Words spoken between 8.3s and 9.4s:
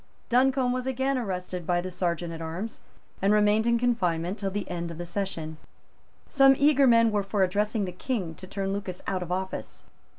to turn Lucas out of